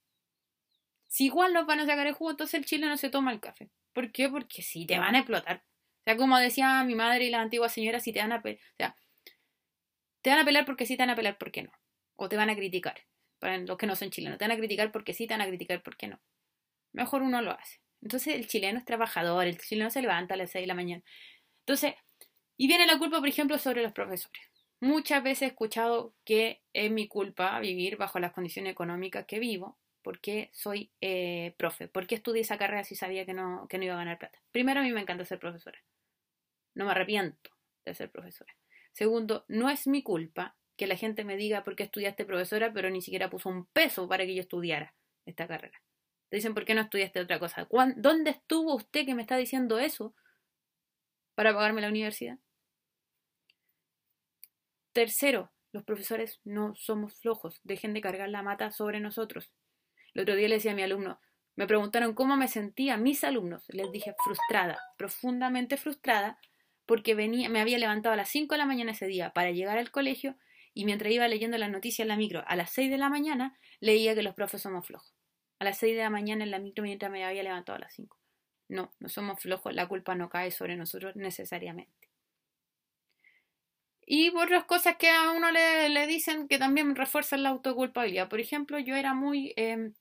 Si 1.08 1.26
igual 1.26 1.54
nos 1.54 1.66
van 1.66 1.80
a 1.82 1.86
sacar 1.86 2.08
el 2.08 2.14
jugo, 2.14 2.32
entonces 2.32 2.54
el 2.56 2.66
chileno 2.66 2.96
se 2.98 3.10
toma 3.10 3.34
el 3.34 3.40
café. 3.40 3.70
¿Por 3.94 4.12
qué? 4.12 4.30
Porque 4.30 4.62
si 4.62 4.86
te 4.86 5.00
van 5.00 5.16
a 5.16 5.20
explotar. 5.20 5.64
O 6.02 6.04
sea, 6.06 6.18
como 6.18 6.38
decía 6.38 6.84
mi 6.84 6.96
madre 6.96 7.26
y 7.26 7.30
la 7.30 7.42
antigua 7.42 7.70
señora, 7.70 8.00
si 8.00 8.12
te 8.14 8.20
van 8.20 8.32
a 8.32 8.38
o 8.38 8.76
sea, 8.78 8.96
te 10.22 10.30
van 10.30 10.40
a 10.40 10.46
pelar 10.46 10.66
porque 10.66 10.86
sí, 10.86 10.98
te 10.98 11.04
van 11.04 11.12
a 11.12 11.16
pelar 11.16 11.38
porque 11.38 11.64
no. 11.64 11.72
O 12.16 12.30
te 12.30 12.38
van 12.38 12.50
a 12.50 12.56
criticar. 12.56 13.06
Para 13.40 13.58
los 13.58 13.78
que 13.78 13.88
no 13.88 13.96
son 13.96 14.12
chilenos, 14.12 14.38
te 14.38 14.46
van 14.46 14.52
a 14.52 14.58
criticar 14.58 14.92
porque 14.92 15.14
sí, 15.14 15.28
te 15.28 15.34
van 15.34 15.42
a 15.42 15.48
criticar 15.48 15.82
porque 15.84 16.08
no. 16.08 16.22
Mejor 16.94 17.22
uno 17.22 17.42
lo 17.42 17.52
hace. 17.52 17.82
Entonces 18.02 18.36
el 18.36 18.48
chileno 18.48 18.80
es 18.80 18.86
trabajador, 18.86 19.46
el 19.46 19.58
chileno 19.60 19.90
se 19.90 20.02
levanta 20.02 20.34
a 20.34 20.38
las 20.38 20.52
6 20.52 20.64
de 20.64 20.68
la 20.68 20.76
mañana. 20.76 21.04
Entonces, 21.62 21.96
y 22.58 22.68
viene 22.68 22.86
la 22.86 22.98
culpa, 22.98 23.20
por 23.20 23.28
ejemplo, 23.28 23.58
sobre 23.58 23.84
los 23.84 23.94
profesores. 23.94 24.42
Muchas 24.80 25.24
veces 25.24 25.44
he 25.44 25.46
escuchado 25.48 26.16
que 26.26 26.62
es 26.74 26.92
mi 26.92 27.08
culpa 27.08 27.60
vivir 27.60 27.98
bajo 27.98 28.20
las 28.20 28.34
condiciones 28.34 28.72
económicas 28.72 29.26
que 29.26 29.40
vivo, 29.40 29.78
¿Por 30.02 30.20
qué 30.20 30.50
soy 30.54 30.92
eh, 31.02 31.54
profe? 31.58 31.88
¿Por 31.88 32.08
qué 32.08 32.16
estudié 32.16 32.42
esa 32.42 32.58
carrera 32.58 32.84
si 32.84 32.96
sabía 32.96 33.26
que 33.26 33.34
no, 33.34 33.68
que 33.70 33.78
no 33.78 33.86
iba 33.86 33.94
a 33.94 33.98
ganar 33.98 34.18
plata? 34.18 34.42
Primero, 34.52 34.80
a 34.80 34.84
mí 34.84 34.92
me 34.92 35.02
encanta 35.02 35.26
ser 35.26 35.40
profesora. 35.40 35.80
No 36.74 36.86
me 36.86 36.92
arrepiento 36.92 37.52
de 37.86 37.94
ser 37.94 38.10
profesora. 38.12 38.56
Segundo, 38.94 39.46
no 39.48 39.70
es 39.70 39.88
mi 39.88 40.04
culpa 40.04 40.56
que 40.76 40.88
la 40.88 40.96
gente 40.96 41.24
me 41.24 41.38
diga 41.38 41.64
por 41.64 41.76
qué 41.76 41.84
estudiaste 41.84 42.26
profesora, 42.26 42.74
pero 42.74 42.90
ni 42.90 43.02
siquiera 43.02 43.30
puso 43.30 43.50
un 43.50 43.66
peso 43.68 44.08
para 44.08 44.26
que 44.26 44.34
yo 44.34 44.42
estudiara 44.42 44.96
esta 45.26 45.48
carrera. 45.48 45.82
Te 46.30 46.38
dicen, 46.38 46.54
¿por 46.54 46.66
qué 46.66 46.74
no 46.74 46.82
estudiaste 46.82 47.20
otra 47.20 47.40
cosa? 47.40 47.68
¿Dónde 47.98 48.32
estuvo 48.32 48.76
usted 48.76 49.06
que 49.06 49.16
me 49.16 49.22
está 49.22 49.38
diciendo 49.38 49.80
eso 49.80 50.16
para 51.36 51.54
pagarme 51.54 51.82
la 51.82 51.90
universidad? 51.90 52.40
Tercero, 54.94 55.52
los 55.72 55.84
profesores 55.84 56.40
no 56.44 56.74
somos 56.76 57.16
flojos. 57.20 57.60
Dejen 57.64 57.94
de 57.94 58.02
cargar 58.02 58.30
la 58.30 58.44
mata 58.44 58.72
sobre 58.72 59.00
nosotros. 59.00 59.52
El 60.14 60.24
otro 60.24 60.36
día 60.36 60.48
le 60.48 60.56
decía 60.56 60.72
a 60.72 60.76
mi 60.76 60.84
alumno, 60.84 61.20
me 61.56 61.68
preguntaron 61.68 62.14
cómo 62.14 62.38
me 62.38 62.48
sentía 62.48 62.98
mis 62.98 63.24
alumnos. 63.24 63.64
Les 63.70 63.92
dije 63.92 64.16
frustrada, 64.24 64.80
profundamente 64.98 65.78
frustrada, 65.78 66.40
porque 66.86 67.16
venía, 67.16 67.50
me 67.50 67.62
había 67.62 67.78
levantado 67.78 68.14
a 68.14 68.18
las 68.18 68.30
5 68.30 68.54
de 68.54 68.58
la 68.58 68.66
mañana 68.66 68.92
ese 68.92 69.08
día 69.08 69.32
para 69.32 69.52
llegar 69.52 69.78
al 69.78 69.92
colegio 69.92 70.36
y 70.74 70.86
mientras 70.86 71.12
iba 71.12 71.28
leyendo 71.28 71.58
las 71.58 71.70
noticias 71.70 72.06
en 72.06 72.08
la 72.10 72.18
micro 72.18 72.44
a 72.48 72.56
las 72.56 72.72
6 72.72 72.90
de 72.90 72.98
la 72.98 73.10
mañana, 73.10 73.58
leía 73.80 74.16
que 74.16 74.24
los 74.24 74.36
profes 74.36 74.62
somos 74.62 74.86
flojos. 74.86 75.14
A 75.60 75.66
las 75.66 75.78
6 75.78 75.96
de 75.96 76.04
la 76.04 76.10
mañana 76.10 76.44
en 76.44 76.52
la 76.52 76.60
micro 76.60 76.84
mientras 76.84 77.12
me 77.12 77.24
había 77.26 77.44
levantado 77.44 77.76
a 77.76 77.80
las 77.80 77.94
5. 77.94 78.18
No, 78.70 78.94
no 79.00 79.10
somos 79.10 79.40
flojos, 79.40 79.74
la 79.74 79.88
culpa 79.88 80.16
no 80.16 80.30
cae 80.30 80.50
sobre 80.52 80.78
nosotros 80.78 81.16
necesariamente. 81.16 82.10
Y 84.06 84.30
otras 84.36 84.66
cosas 84.66 84.98
que 84.98 85.10
a 85.10 85.32
uno 85.32 85.52
le, 85.52 86.08
dicen 86.08 86.48
que 86.48 86.58
también 86.58 86.96
refuerzan 86.96 87.44
la 87.44 87.50
autoculpabilidad. 87.50 88.28
Por 88.28 88.40
ejemplo, 88.40 88.80
yo 88.80 88.96
era 88.96 89.14
muy 89.14 89.54
em, 89.56 89.94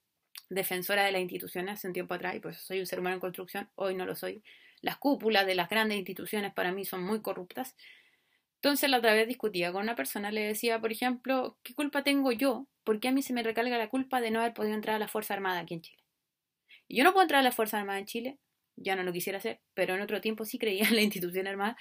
defensora 0.50 1.04
de 1.04 1.12
las 1.12 1.22
instituciones 1.22 1.74
hace 1.74 1.86
un 1.86 1.94
tiempo 1.94 2.12
atrás, 2.12 2.34
y 2.34 2.40
pues 2.40 2.58
soy 2.58 2.80
un 2.80 2.86
ser 2.86 3.00
humano 3.00 3.14
en 3.14 3.20
construcción, 3.20 3.70
hoy 3.76 3.94
no 3.94 4.04
lo 4.04 4.14
soy. 4.14 4.42
Las 4.82 4.98
cúpulas 4.98 5.46
de 5.46 5.54
las 5.54 5.68
grandes 5.70 5.96
instituciones 5.96 6.52
para 6.52 6.72
mí 6.72 6.84
son 6.84 7.02
muy 7.02 7.22
corruptas. 7.22 7.76
Entonces 8.56 8.90
la 8.90 8.98
otra 8.98 9.14
vez 9.14 9.26
discutía 9.26 9.72
con 9.72 9.82
una 9.82 9.94
persona, 9.96 10.30
le 10.30 10.42
decía, 10.42 10.80
por 10.80 10.92
ejemplo, 10.92 11.56
¿qué 11.62 11.74
culpa 11.74 12.02
tengo 12.02 12.32
yo? 12.32 12.66
¿Por 12.84 13.00
qué 13.00 13.08
a 13.08 13.12
mí 13.12 13.22
se 13.22 13.32
me 13.32 13.42
recalga 13.42 13.78
la 13.78 13.88
culpa 13.88 14.20
de 14.20 14.30
no 14.30 14.40
haber 14.40 14.52
podido 14.52 14.74
entrar 14.74 14.96
a 14.96 14.98
la 14.98 15.08
Fuerza 15.08 15.34
Armada 15.34 15.60
aquí 15.60 15.74
en 15.74 15.82
Chile? 15.82 16.02
Y 16.88 16.96
yo 16.96 17.04
no 17.04 17.12
puedo 17.12 17.22
entrar 17.22 17.40
a 17.40 17.44
la 17.44 17.52
Fuerza 17.52 17.78
Armada 17.78 18.00
en 18.00 18.06
Chile, 18.06 18.38
ya 18.76 18.96
no 18.96 19.04
lo 19.04 19.12
quisiera 19.12 19.38
hacer, 19.38 19.60
pero 19.74 19.94
en 19.94 20.02
otro 20.02 20.20
tiempo 20.20 20.44
sí 20.44 20.58
creía 20.58 20.84
en 20.88 20.96
la 20.96 21.02
institución 21.02 21.46
armada, 21.46 21.76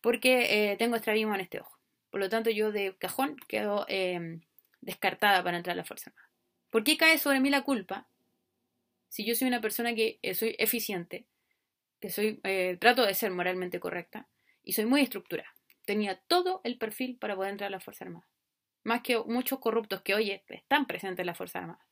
porque 0.00 0.72
eh, 0.72 0.76
tengo 0.76 0.96
estrabismo 0.96 1.34
en 1.34 1.40
este 1.40 1.60
ojo. 1.60 1.78
Por 2.10 2.20
lo 2.20 2.28
tanto, 2.28 2.50
yo 2.50 2.70
de 2.70 2.94
cajón 2.98 3.36
quedo 3.48 3.86
eh, 3.88 4.40
descartada 4.82 5.42
para 5.42 5.56
entrar 5.56 5.72
a 5.72 5.76
la 5.76 5.84
Fuerza 5.84 6.10
Armada. 6.10 6.33
¿Por 6.74 6.82
qué 6.82 6.96
cae 6.96 7.18
sobre 7.18 7.38
mí 7.38 7.50
la 7.50 7.62
culpa 7.62 8.08
si 9.08 9.24
yo 9.24 9.36
soy 9.36 9.46
una 9.46 9.60
persona 9.60 9.94
que 9.94 10.18
eh, 10.22 10.34
soy 10.34 10.56
eficiente, 10.58 11.24
que 12.00 12.10
soy, 12.10 12.40
eh, 12.42 12.76
trato 12.80 13.06
de 13.06 13.14
ser 13.14 13.30
moralmente 13.30 13.78
correcta 13.78 14.26
y 14.64 14.72
soy 14.72 14.84
muy 14.84 15.00
estructurada? 15.00 15.54
Tenía 15.86 16.16
todo 16.26 16.60
el 16.64 16.76
perfil 16.76 17.16
para 17.16 17.36
poder 17.36 17.52
entrar 17.52 17.68
a 17.68 17.70
la 17.70 17.78
Fuerza 17.78 18.06
Armada. 18.06 18.26
Más 18.82 19.02
que 19.02 19.16
muchos 19.20 19.60
corruptos 19.60 20.02
que 20.02 20.16
hoy 20.16 20.32
están 20.48 20.88
presentes 20.88 21.20
en 21.20 21.26
la 21.26 21.36
Fuerza 21.36 21.60
Armada. 21.60 21.86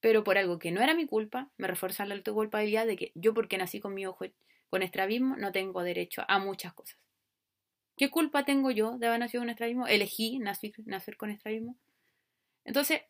Pero 0.00 0.24
por 0.24 0.38
algo 0.38 0.58
que 0.58 0.72
no 0.72 0.82
era 0.82 0.94
mi 0.94 1.06
culpa, 1.06 1.52
me 1.56 1.68
refuerza 1.68 2.04
la 2.04 2.16
autoculpabilidad 2.16 2.84
de 2.84 2.96
que 2.96 3.12
yo, 3.14 3.32
porque 3.32 3.58
nací 3.58 3.78
con 3.78 3.94
mi 3.94 4.06
ojo 4.06 4.24
con 4.70 4.82
estrabismo, 4.82 5.36
no 5.36 5.52
tengo 5.52 5.84
derecho 5.84 6.24
a 6.26 6.40
muchas 6.40 6.74
cosas. 6.74 6.98
¿Qué 7.96 8.10
culpa 8.10 8.44
tengo 8.44 8.72
yo 8.72 8.98
de 8.98 9.06
haber 9.06 9.20
nacido 9.20 9.42
con 9.42 9.50
estrabismo? 9.50 9.86
Elegí 9.86 10.40
nacer, 10.40 10.72
nacer 10.84 11.16
con 11.16 11.30
estrabismo. 11.30 11.76
Entonces, 12.64 13.02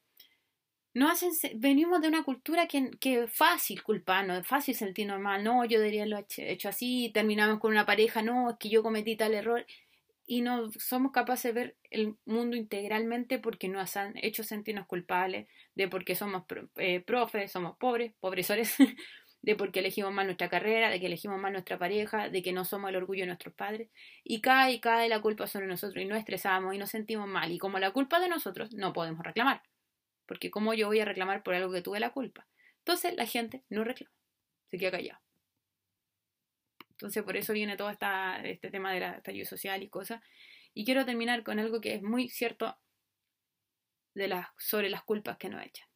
no 0.95 1.09
hacen, 1.11 1.31
venimos 1.55 2.01
de 2.03 2.09
una 2.09 2.23
cultura 2.23 2.67
que, 2.67 2.91
es 3.01 3.33
fácil 3.33 3.83
culparnos, 3.83 4.41
es 4.41 4.47
fácil 4.47 4.75
sentir 4.75 5.07
normal, 5.07 5.43
no, 5.43 5.65
yo 5.65 5.79
debería 5.79 6.03
haberlo 6.03 6.25
hecho 6.37 6.69
así, 6.69 7.11
terminamos 7.15 7.61
con 7.61 7.71
una 7.71 7.87
pareja, 7.87 8.23
no, 8.23 8.51
es 8.51 8.57
que 8.59 8.69
yo 8.69 8.83
cometí 8.83 9.17
tal 9.17 9.35
error, 9.35 9.67
y 10.27 10.43
no 10.43 10.71
somos 10.73 11.13
capaces 11.13 11.55
de 11.55 11.61
ver 11.61 11.77
el 11.91 12.17
mundo 12.25 12.57
integralmente 12.57 13.39
porque 13.39 13.69
nos 13.69 13.97
han 13.97 14.17
hecho 14.17 14.45
sentirnos 14.45 14.87
culpables 14.87 15.49
de 15.75 15.89
porque 15.89 16.15
somos 16.15 16.45
eh, 16.77 17.01
profes, 17.01 17.51
somos 17.51 17.77
pobres, 17.77 18.13
pobresores, 18.21 18.77
de 19.43 19.57
porque 19.57 19.81
elegimos 19.81 20.13
mal 20.13 20.27
nuestra 20.27 20.49
carrera, 20.49 20.91
de 20.91 21.01
que 21.01 21.07
elegimos 21.07 21.41
mal 21.41 21.53
nuestra 21.53 21.79
pareja, 21.79 22.29
de 22.29 22.43
que 22.43 22.53
no 22.53 22.65
somos 22.65 22.91
el 22.91 22.97
orgullo 22.97 23.23
de 23.23 23.27
nuestros 23.29 23.55
padres, 23.55 23.89
y 24.23 24.41
cae 24.41 24.75
y 24.75 24.81
cae 24.81 25.09
la 25.09 25.21
culpa 25.21 25.47
sobre 25.47 25.67
nosotros 25.67 26.03
y 26.03 26.07
nos 26.07 26.19
estresamos 26.19 26.75
y 26.75 26.79
nos 26.79 26.91
sentimos 26.91 27.29
mal, 27.29 27.51
y 27.51 27.59
como 27.59 27.79
la 27.79 27.91
culpa 27.91 28.21
de 28.21 28.29
nosotros, 28.29 28.73
no 28.75 28.93
podemos 28.93 29.25
reclamar, 29.25 29.63
porque 30.33 30.51
como 30.51 30.73
yo 30.73 30.87
voy 30.87 30.99
a 30.99 31.05
reclamar 31.05 31.43
por 31.43 31.53
algo 31.53 31.71
que 31.71 31.83
tuve 31.83 32.01
la 32.01 32.09
culpa. 32.09 32.49
Entonces 32.79 33.15
la 33.17 33.27
gente 33.27 33.65
no 33.69 33.85
reclama, 33.85 34.17
se 34.71 34.79
queda 34.79 34.93
callado. 34.93 35.21
Entonces 36.93 37.23
por 37.23 37.37
eso 37.37 37.53
viene 37.53 37.77
todo 37.77 37.91
esta, 37.91 38.43
este 38.43 38.71
tema 38.71 38.95
de 38.95 39.01
la 39.01 39.11
estallido 39.13 39.45
social 39.45 39.83
y 39.83 39.91
cosas. 39.91 40.23
Y 40.73 40.87
quiero 40.87 41.05
terminar 41.05 41.43
con 41.43 41.59
algo 41.59 41.83
que 41.83 41.97
es 41.97 42.03
muy 42.03 42.31
cierto 42.31 42.79
de 44.15 44.27
las, 44.27 44.47
sobre 44.57 44.89
las 44.89 45.03
culpas 45.03 45.37
que 45.37 45.51
nos 45.51 45.63
echan. 45.63 45.87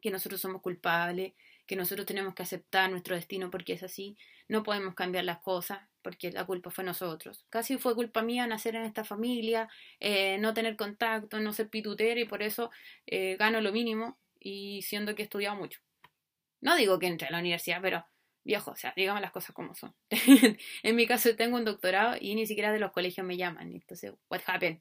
Que 0.00 0.10
nosotros 0.10 0.40
somos 0.40 0.62
culpables, 0.62 1.34
que 1.66 1.76
nosotros 1.76 2.06
tenemos 2.06 2.34
que 2.34 2.44
aceptar 2.44 2.90
nuestro 2.90 3.14
destino 3.14 3.50
porque 3.50 3.74
es 3.74 3.82
así, 3.82 4.16
no 4.48 4.62
podemos 4.62 4.94
cambiar 4.94 5.26
las 5.26 5.40
cosas 5.40 5.86
porque 6.06 6.30
la 6.30 6.44
culpa 6.44 6.70
fue 6.70 6.84
nosotros. 6.84 7.44
Casi 7.50 7.78
fue 7.78 7.96
culpa 7.96 8.22
mía 8.22 8.46
nacer 8.46 8.76
en 8.76 8.84
esta 8.84 9.02
familia, 9.02 9.68
eh, 9.98 10.38
no 10.38 10.54
tener 10.54 10.76
contacto, 10.76 11.40
no 11.40 11.52
ser 11.52 11.68
pitutera 11.68 12.20
y 12.20 12.24
por 12.24 12.44
eso 12.44 12.70
eh, 13.08 13.34
gano 13.36 13.60
lo 13.60 13.72
mínimo 13.72 14.16
y 14.38 14.82
siendo 14.82 15.16
que 15.16 15.22
he 15.22 15.24
estudiado 15.24 15.56
mucho. 15.56 15.80
No 16.60 16.76
digo 16.76 17.00
que 17.00 17.08
entre 17.08 17.26
a 17.26 17.32
la 17.32 17.40
universidad, 17.40 17.80
pero 17.82 18.06
viejo, 18.44 18.70
o 18.70 18.76
sea, 18.76 18.92
digamos 18.94 19.20
las 19.20 19.32
cosas 19.32 19.52
como 19.52 19.74
son. 19.74 19.96
en 20.84 20.94
mi 20.94 21.08
caso 21.08 21.34
tengo 21.34 21.56
un 21.56 21.64
doctorado 21.64 22.14
y 22.20 22.36
ni 22.36 22.46
siquiera 22.46 22.72
de 22.72 22.78
los 22.78 22.92
colegios 22.92 23.26
me 23.26 23.36
llaman. 23.36 23.72
Entonces, 23.72 24.12
what 24.30 24.42
happened? 24.46 24.78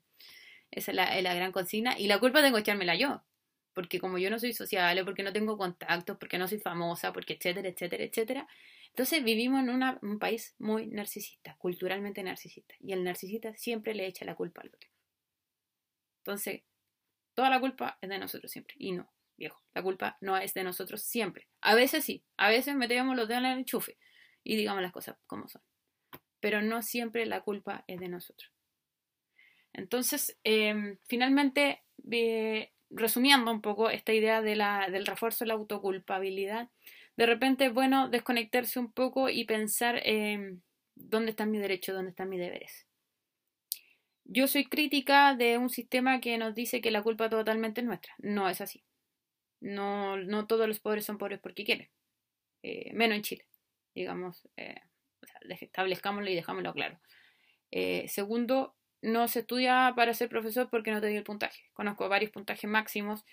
Esa 0.69 0.91
es 0.91 0.95
la, 0.95 1.21
la 1.23 1.33
gran 1.33 1.51
consigna. 1.51 1.97
Y 1.97 2.05
la 2.05 2.19
culpa 2.19 2.43
tengo 2.43 2.57
que 2.57 2.61
echármela 2.61 2.93
yo 2.93 3.23
porque 3.75 3.99
como 3.99 4.17
yo 4.17 4.29
no 4.29 4.39
soy 4.39 4.53
sociable, 4.53 5.03
porque 5.03 5.21
no 5.21 5.33
tengo 5.33 5.57
contactos, 5.57 6.17
porque 6.17 6.37
no 6.37 6.47
soy 6.47 6.59
famosa, 6.59 7.11
porque 7.11 7.33
etcétera, 7.33 7.67
etcétera, 7.67 8.03
etcétera. 8.05 8.47
Entonces 8.95 9.25
vivimos 9.25 9.59
en 9.61 9.99
un 10.03 10.19
país 10.19 10.55
muy 10.57 10.87
narcisista, 10.87 11.57
culturalmente 11.57 12.23
narcisista, 12.23 12.75
y 12.79 12.93
el 12.93 13.03
narcisista 13.03 13.53
siempre 13.53 13.93
le 13.93 14.07
echa 14.07 14.23
la 14.23 14.35
culpa 14.35 14.61
al 14.61 14.69
otro. 14.69 14.89
Entonces, 16.19 16.63
toda 17.33 17.49
la 17.49 17.59
culpa 17.59 17.97
es 17.99 18.07
de 18.07 18.19
nosotros 18.19 18.49
siempre, 18.49 18.73
y 18.79 18.93
no, 18.93 19.11
viejo, 19.35 19.61
la 19.73 19.83
culpa 19.83 20.17
no 20.21 20.37
es 20.37 20.53
de 20.53 20.63
nosotros 20.63 21.01
siempre. 21.01 21.49
A 21.59 21.75
veces 21.75 22.05
sí, 22.05 22.23
a 22.37 22.47
veces 22.47 22.73
metemos 22.73 23.17
los 23.17 23.27
dedos 23.27 23.43
en 23.43 23.49
el 23.49 23.57
enchufe 23.59 23.97
y 24.45 24.55
digamos 24.55 24.81
las 24.81 24.93
cosas 24.93 25.17
como 25.27 25.49
son, 25.49 25.61
pero 26.39 26.61
no 26.61 26.81
siempre 26.81 27.25
la 27.25 27.41
culpa 27.41 27.83
es 27.87 27.99
de 27.99 28.07
nosotros. 28.07 28.49
Entonces, 29.73 30.39
em, 30.45 30.99
finalmente, 31.05 31.83
resumiendo 32.89 33.51
un 33.51 33.59
poco 33.59 33.89
esta 33.89 34.13
idea 34.13 34.41
del 34.41 35.05
refuerzo 35.05 35.43
de 35.43 35.49
la 35.49 35.55
autoculpabilidad, 35.55 36.69
de 37.17 37.25
repente 37.25 37.65
es 37.65 37.73
bueno 37.73 38.09
desconectarse 38.09 38.79
un 38.79 38.91
poco 38.91 39.29
y 39.29 39.45
pensar 39.45 40.01
en 40.03 40.63
dónde 40.95 41.31
están 41.31 41.51
mis 41.51 41.61
derechos, 41.61 41.95
dónde 41.95 42.11
están 42.11 42.29
mis 42.29 42.39
deberes. 42.39 42.87
Yo 44.25 44.47
soy 44.47 44.65
crítica 44.65 45.35
de 45.35 45.57
un 45.57 45.69
sistema 45.69 46.19
que 46.19 46.37
nos 46.37 46.55
dice 46.55 46.81
que 46.81 46.91
la 46.91 47.03
culpa 47.03 47.29
totalmente 47.29 47.81
es 47.81 47.87
nuestra. 47.87 48.13
No 48.17 48.49
es 48.49 48.59
así. 48.59 48.83
No, 49.61 50.17
no 50.17 50.47
todos 50.47 50.67
los 50.67 50.79
pobres 50.79 51.05
son 51.05 51.17
pobres 51.17 51.39
porque 51.39 51.63
quieren. 51.63 51.89
Eh, 52.63 52.91
menos 52.93 53.17
en 53.17 53.21
Chile, 53.21 53.45
digamos. 53.93 54.47
Eh, 54.57 54.81
establezcámoslo 55.49 56.29
y 56.29 56.35
dejámoslo 56.35 56.73
claro. 56.73 56.99
Eh, 57.71 58.07
segundo, 58.07 58.75
no 59.01 59.27
se 59.27 59.39
estudia 59.41 59.93
para 59.95 60.13
ser 60.13 60.29
profesor 60.29 60.69
porque 60.69 60.91
no 60.91 61.01
te 61.01 61.07
dio 61.07 61.19
el 61.19 61.23
puntaje. 61.23 61.63
Conozco 61.73 62.09
varios 62.09 62.31
puntajes 62.31 62.69
máximos 62.69 63.25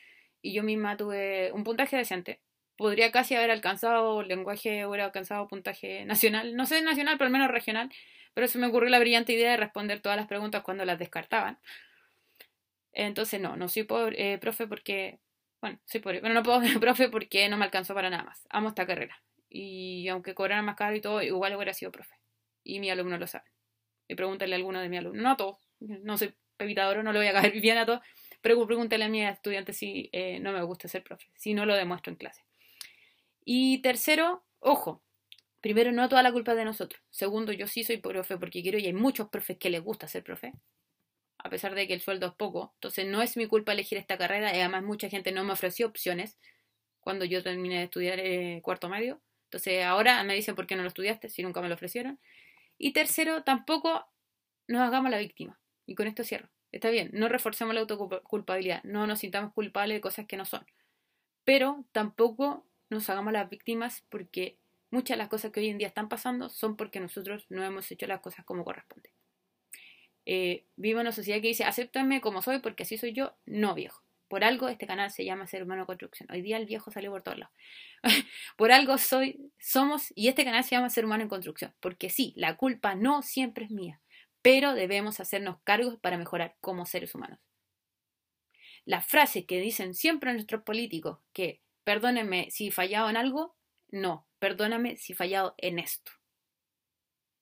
y 0.42 0.52
yo 0.52 0.62
misma 0.62 0.96
tuve 0.96 1.52
un 1.52 1.64
puntaje 1.64 1.96
decente. 1.96 2.40
Podría 2.82 3.12
casi 3.12 3.34
haber 3.34 3.50
alcanzado 3.50 4.22
lenguaje, 4.22 4.86
hubiera 4.86 5.04
alcanzado 5.06 5.48
puntaje 5.48 6.04
nacional, 6.04 6.56
no 6.56 6.66
sé 6.66 6.82
nacional, 6.82 7.16
pero 7.16 7.26
al 7.26 7.32
menos 7.32 7.50
regional, 7.50 7.90
pero 8.34 8.48
se 8.48 8.58
me 8.58 8.66
ocurrió 8.66 8.90
la 8.90 8.98
brillante 8.98 9.32
idea 9.32 9.52
de 9.52 9.56
responder 9.56 10.00
todas 10.00 10.16
las 10.16 10.26
preguntas 10.26 10.62
cuando 10.62 10.84
las 10.84 10.98
descartaban. 10.98 11.58
Entonces, 12.92 13.40
no, 13.40 13.56
no 13.56 13.68
soy 13.68 13.84
pobre, 13.84 14.34
eh, 14.34 14.38
profe 14.38 14.66
porque, 14.66 15.20
bueno, 15.60 15.78
soy 15.84 16.00
pobre, 16.00 16.20
pero 16.20 16.34
no 16.34 16.42
puedo 16.42 16.60
ser 16.64 16.80
profe 16.80 17.08
porque 17.08 17.48
no 17.48 17.56
me 17.56 17.64
alcanzó 17.64 17.94
para 17.94 18.10
nada 18.10 18.24
más. 18.24 18.46
Amo 18.50 18.68
esta 18.68 18.86
carrera. 18.86 19.22
Y 19.48 20.08
aunque 20.08 20.34
cobrara 20.34 20.62
más 20.62 20.76
caro 20.76 20.96
y 20.96 21.00
todo, 21.00 21.22
igual 21.22 21.54
hubiera 21.56 21.72
sido 21.74 21.92
profe. 21.92 22.16
Y 22.64 22.80
mi 22.80 22.90
alumno 22.90 23.18
lo 23.18 23.26
sabe 23.26 23.52
y 24.12 24.14
pregúntale 24.14 24.54
a 24.54 24.56
alguno 24.56 24.80
de 24.80 24.88
mis 24.88 24.98
alumnos, 24.98 25.22
no 25.22 25.30
a 25.30 25.36
todos, 25.36 25.58
no 25.80 26.18
soy 26.18 26.34
pepitador, 26.56 27.02
no 27.02 27.12
le 27.12 27.18
voy 27.18 27.28
a 27.28 27.32
caer 27.32 27.52
bien 27.60 27.78
a 27.78 27.86
todos, 27.86 28.00
pero 28.40 28.64
pregúntale 28.66 29.04
a 29.04 29.08
mis 29.08 29.24
estudiantes 29.24 29.76
si 29.76 30.10
eh, 30.12 30.38
no 30.40 30.52
me 30.52 30.62
gusta 30.62 30.88
ser 30.88 31.02
profe, 31.02 31.26
si 31.36 31.54
no 31.54 31.66
lo 31.66 31.74
demuestro 31.74 32.12
en 32.12 32.16
clase. 32.16 32.42
Y 33.44 33.82
tercero, 33.82 34.44
ojo, 34.60 35.02
primero, 35.60 35.92
no 35.92 36.08
toda 36.08 36.22
la 36.22 36.32
culpa 36.32 36.52
es 36.52 36.58
de 36.58 36.64
nosotros. 36.64 37.02
Segundo, 37.10 37.52
yo 37.52 37.66
sí 37.66 37.84
soy 37.84 37.98
profe 37.98 38.38
porque 38.38 38.62
quiero 38.62 38.78
y 38.78 38.86
hay 38.86 38.92
muchos 38.92 39.28
profes 39.28 39.58
que 39.58 39.70
les 39.70 39.82
gusta 39.82 40.08
ser 40.08 40.22
profe, 40.24 40.52
a 41.38 41.50
pesar 41.50 41.74
de 41.74 41.86
que 41.86 41.94
el 41.94 42.00
sueldo 42.00 42.26
es 42.26 42.34
poco. 42.34 42.72
Entonces, 42.74 43.06
no 43.06 43.22
es 43.22 43.36
mi 43.36 43.46
culpa 43.46 43.72
elegir 43.72 43.98
esta 43.98 44.18
carrera 44.18 44.54
y 44.54 44.60
además 44.60 44.84
mucha 44.84 45.08
gente 45.08 45.32
no 45.32 45.44
me 45.44 45.52
ofreció 45.52 45.86
opciones 45.86 46.38
cuando 47.00 47.24
yo 47.24 47.42
terminé 47.42 47.78
de 47.78 47.84
estudiar 47.84 48.20
eh, 48.20 48.60
cuarto 48.62 48.88
medio. 48.88 49.20
Entonces, 49.44 49.84
ahora 49.84 50.22
me 50.24 50.34
dicen 50.34 50.54
por 50.54 50.66
qué 50.66 50.76
no 50.76 50.82
lo 50.82 50.88
estudiaste 50.88 51.28
si 51.28 51.42
nunca 51.42 51.60
me 51.60 51.68
lo 51.68 51.74
ofrecieron. 51.74 52.18
Y 52.78 52.92
tercero, 52.92 53.42
tampoco 53.42 54.06
nos 54.68 54.80
hagamos 54.82 55.10
la 55.10 55.18
víctima. 55.18 55.60
Y 55.86 55.94
con 55.94 56.06
esto 56.06 56.24
cierro. 56.24 56.48
Está 56.72 56.88
bien, 56.88 57.10
no 57.12 57.28
reforcemos 57.28 57.74
la 57.74 57.80
autoculpabilidad, 57.82 58.82
no 58.84 59.06
nos 59.06 59.18
sintamos 59.20 59.52
culpables 59.52 59.96
de 59.96 60.00
cosas 60.00 60.26
que 60.26 60.38
no 60.38 60.46
son. 60.46 60.64
Pero 61.44 61.84
tampoco 61.92 62.66
nos 62.92 63.08
hagamos 63.10 63.32
las 63.32 63.48
víctimas 63.48 64.04
porque 64.08 64.56
muchas 64.90 65.16
de 65.16 65.18
las 65.18 65.28
cosas 65.28 65.50
que 65.50 65.60
hoy 65.60 65.68
en 65.68 65.78
día 65.78 65.88
están 65.88 66.08
pasando 66.08 66.48
son 66.48 66.76
porque 66.76 67.00
nosotros 67.00 67.46
no 67.48 67.64
hemos 67.64 67.90
hecho 67.90 68.06
las 68.06 68.20
cosas 68.20 68.44
como 68.44 68.64
corresponde. 68.64 69.10
Eh, 70.24 70.64
vivo 70.76 71.00
en 71.00 71.06
una 71.06 71.12
sociedad 71.12 71.40
que 71.40 71.48
dice, 71.48 71.64
acéptame 71.64 72.20
como 72.20 72.42
soy 72.42 72.60
porque 72.60 72.84
así 72.84 72.98
soy 72.98 73.12
yo. 73.12 73.34
No, 73.46 73.74
viejo. 73.74 74.02
Por 74.28 74.44
algo 74.44 74.68
este 74.68 74.86
canal 74.86 75.10
se 75.10 75.24
llama 75.24 75.46
Ser 75.46 75.62
Humano 75.62 75.84
Construcción. 75.86 76.28
Hoy 76.30 76.42
día 76.42 76.56
el 76.56 76.66
viejo 76.66 76.90
salió 76.90 77.10
por 77.10 77.22
todos 77.22 77.38
lados. 77.38 77.54
por 78.56 78.72
algo 78.72 78.96
soy, 78.98 79.50
somos, 79.58 80.12
y 80.14 80.28
este 80.28 80.44
canal 80.44 80.64
se 80.64 80.70
llama 80.70 80.90
Ser 80.90 81.04
Humano 81.04 81.24
en 81.24 81.28
Construcción. 81.28 81.74
Porque 81.80 82.08
sí, 82.08 82.32
la 82.36 82.56
culpa 82.56 82.94
no 82.94 83.22
siempre 83.22 83.64
es 83.66 83.70
mía, 83.70 84.00
pero 84.40 84.74
debemos 84.74 85.20
hacernos 85.20 85.58
cargos 85.64 85.98
para 85.98 86.18
mejorar 86.18 86.54
como 86.60 86.86
seres 86.86 87.14
humanos. 87.14 87.38
La 88.84 89.00
frase 89.00 89.44
que 89.44 89.60
dicen 89.60 89.94
siempre 89.94 90.32
nuestros 90.32 90.62
políticos, 90.62 91.18
que 91.32 91.60
perdónenme 91.84 92.50
si 92.50 92.68
he 92.68 92.70
fallado 92.70 93.08
en 93.10 93.16
algo, 93.16 93.56
no, 93.90 94.26
perdóname 94.38 94.96
si 94.96 95.12
he 95.12 95.16
fallado 95.16 95.54
en 95.58 95.78
esto. 95.78 96.12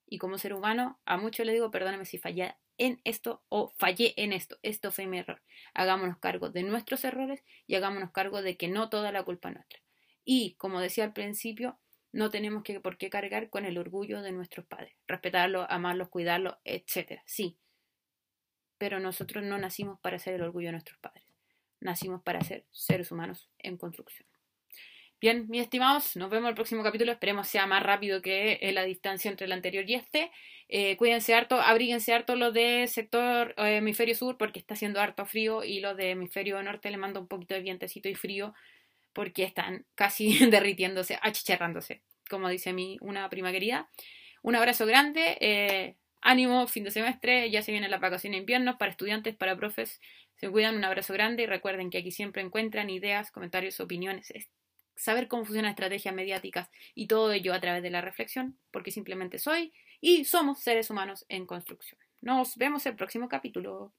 Y 0.06 0.18
como 0.18 0.38
ser 0.38 0.54
humano, 0.54 1.00
a 1.04 1.16
muchos 1.16 1.47
le 1.47 1.52
digo, 1.52 1.70
perdóname 1.70 2.04
si 2.04 2.18
fallé 2.18 2.56
en 2.78 3.00
esto 3.04 3.44
o 3.49 3.73
fallé 3.78 4.14
en 4.16 4.32
esto, 4.32 4.59
esto 4.62 4.90
fue 4.90 5.06
mi 5.06 5.18
error. 5.18 5.42
Hagámonos 5.75 6.18
cargo 6.18 6.49
de 6.49 6.62
nuestros 6.62 7.04
errores 7.04 7.44
y 7.66 7.75
hagámonos 7.75 8.11
cargo 8.11 8.42
de 8.42 8.56
que 8.56 8.68
no 8.68 8.88
toda 8.88 9.12
la 9.12 9.23
culpa 9.23 9.50
es 9.50 9.56
nuestra. 9.56 9.80
Y, 10.25 10.54
como 10.54 10.80
decía 10.80 11.04
al 11.04 11.12
principio, 11.12 11.78
no 12.12 12.30
tenemos 12.30 12.62
que, 12.62 12.80
por 12.80 12.97
qué 12.97 13.11
cargar 13.11 13.50
con 13.50 13.66
el 13.66 13.78
orgullo 13.78 14.23
de 14.23 14.32
nuestros 14.32 14.66
padres, 14.66 14.94
respetarlos, 15.06 15.66
amarlos, 15.68 16.09
cuidarlos, 16.09 16.56
etc. 16.64 17.20
Sí, 17.26 17.59
pero 18.78 18.99
nosotros 18.99 19.44
no 19.44 19.59
nacimos 19.59 20.00
para 20.00 20.18
ser 20.18 20.35
el 20.35 20.42
orgullo 20.42 20.68
de 20.68 20.73
nuestros 20.73 20.99
padres, 20.99 21.25
nacimos 21.80 22.23
para 22.23 22.40
ser 22.40 22.64
seres 22.70 23.12
humanos 23.12 23.50
en 23.59 23.76
construcción. 23.76 24.29
Bien, 25.21 25.45
mis 25.50 25.61
estimados, 25.61 26.17
nos 26.17 26.31
vemos 26.31 26.47
en 26.47 26.49
el 26.49 26.55
próximo 26.55 26.83
capítulo. 26.83 27.12
Esperemos 27.12 27.47
sea 27.47 27.67
más 27.67 27.83
rápido 27.83 28.23
que 28.23 28.53
eh, 28.62 28.73
la 28.73 28.85
distancia 28.85 29.31
entre 29.31 29.45
el 29.45 29.53
anterior 29.53 29.85
y 29.87 29.95
este. 29.95 30.31
Eh, 30.69 30.97
cuídense 30.97 31.35
harto, 31.35 31.61
abríguense 31.61 32.15
harto 32.15 32.37
los 32.37 32.55
de 32.55 32.87
sector 32.87 33.55
eh, 33.59 33.77
hemisferio 33.77 34.15
sur 34.15 34.39
porque 34.39 34.59
está 34.59 34.73
haciendo 34.73 34.99
harto 34.99 35.27
frío 35.27 35.62
y 35.62 35.81
los 35.81 35.95
de 35.99 36.12
hemisferio 36.12 36.62
norte 36.62 36.91
le 36.91 36.97
mando 36.97 37.21
un 37.21 37.29
poquito 37.29 37.55
de 37.55 37.61
vientecito 37.61 38.09
y 38.09 38.15
frío 38.15 38.55
porque 39.12 39.45
están 39.45 39.85
casi 39.95 40.39
derritiéndose, 40.50 41.19
achicharrándose, 41.21 42.00
como 42.31 42.49
dice 42.49 42.73
mi 42.73 42.97
una 43.03 43.29
prima 43.29 43.53
querida. 43.53 43.91
Un 44.43 44.57
abrazo 44.57 44.87
grande, 44.87 45.97
ánimo, 46.23 46.67
fin 46.67 46.85
de 46.85 46.93
semestre, 46.93 47.50
ya 47.50 47.61
se 47.61 47.73
vienen 47.73 47.91
las 47.91 48.00
vacaciones 48.00 48.39
de 48.39 48.41
invierno 48.41 48.79
para 48.79 48.91
estudiantes, 48.91 49.37
para 49.37 49.55
profes. 49.55 50.00
Se 50.37 50.49
cuidan, 50.49 50.77
un 50.77 50.85
abrazo 50.85 51.12
grande 51.12 51.43
y 51.43 51.47
recuerden 51.47 51.91
que 51.91 51.99
aquí 51.99 52.11
siempre 52.11 52.41
encuentran 52.41 52.89
ideas, 52.89 53.31
comentarios, 53.31 53.81
opiniones 53.81 54.33
saber 55.00 55.28
cómo 55.28 55.45
funcionan 55.45 55.71
estrategias 55.71 56.14
mediáticas 56.14 56.69
y 56.95 57.07
todo 57.07 57.33
ello 57.33 57.54
a 57.54 57.61
través 57.61 57.83
de 57.83 57.90
la 57.90 58.00
reflexión, 58.00 58.59
porque 58.71 58.90
simplemente 58.90 59.38
soy 59.38 59.73
y 60.00 60.25
somos 60.25 60.61
seres 60.61 60.90
humanos 60.90 61.25
en 61.28 61.47
construcción. 61.47 61.99
Nos 62.21 62.57
vemos 62.57 62.85
el 62.87 62.97
próximo 62.97 63.28
capítulo. 63.28 63.92